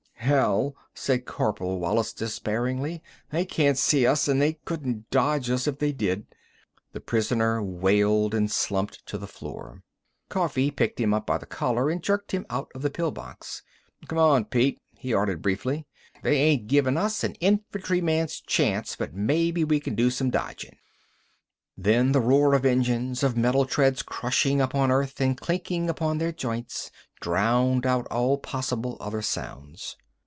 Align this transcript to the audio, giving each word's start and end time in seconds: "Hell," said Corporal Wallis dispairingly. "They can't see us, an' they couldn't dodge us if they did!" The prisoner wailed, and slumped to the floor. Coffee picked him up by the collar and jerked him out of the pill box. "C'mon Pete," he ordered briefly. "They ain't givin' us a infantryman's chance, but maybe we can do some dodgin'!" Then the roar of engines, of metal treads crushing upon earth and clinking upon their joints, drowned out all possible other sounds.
"Hell," 0.31 0.75
said 0.93 1.25
Corporal 1.25 1.79
Wallis 1.79 2.13
dispairingly. 2.13 3.01
"They 3.31 3.43
can't 3.43 3.77
see 3.77 4.05
us, 4.05 4.29
an' 4.29 4.37
they 4.37 4.53
couldn't 4.53 5.09
dodge 5.09 5.49
us 5.49 5.65
if 5.67 5.79
they 5.79 5.91
did!" 5.91 6.27
The 6.93 7.01
prisoner 7.01 7.61
wailed, 7.61 8.35
and 8.35 8.49
slumped 8.49 9.03
to 9.07 9.17
the 9.17 9.27
floor. 9.27 9.81
Coffee 10.29 10.69
picked 10.69 11.01
him 11.01 11.11
up 11.13 11.25
by 11.25 11.39
the 11.39 11.47
collar 11.47 11.89
and 11.89 12.03
jerked 12.03 12.33
him 12.33 12.45
out 12.51 12.71
of 12.75 12.83
the 12.83 12.91
pill 12.91 13.09
box. 13.11 13.63
"C'mon 14.07 14.45
Pete," 14.45 14.79
he 14.95 15.11
ordered 15.13 15.41
briefly. 15.41 15.87
"They 16.21 16.37
ain't 16.37 16.67
givin' 16.67 16.97
us 16.97 17.23
a 17.23 17.33
infantryman's 17.41 18.39
chance, 18.41 18.95
but 18.95 19.15
maybe 19.15 19.63
we 19.63 19.79
can 19.79 19.95
do 19.95 20.11
some 20.11 20.29
dodgin'!" 20.29 20.77
Then 21.75 22.11
the 22.11 22.21
roar 22.21 22.53
of 22.53 22.63
engines, 22.63 23.23
of 23.23 23.35
metal 23.35 23.65
treads 23.65 24.01
crushing 24.03 24.61
upon 24.61 24.91
earth 24.91 25.19
and 25.19 25.35
clinking 25.37 25.89
upon 25.89 26.19
their 26.19 26.31
joints, 26.31 26.91
drowned 27.19 27.87
out 27.87 28.07
all 28.11 28.37
possible 28.37 28.97
other 29.01 29.23
sounds. 29.23 29.97